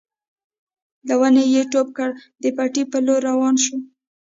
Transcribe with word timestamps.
له 1.07 1.13
ونې 1.19 1.43
يې 1.53 1.63
ټوپ 1.71 1.87
کړ 1.97 2.09
د 2.41 2.45
پټي 2.57 2.83
په 2.91 2.97
لور 3.05 3.21
روان 3.29 3.55
شو. 3.63 3.77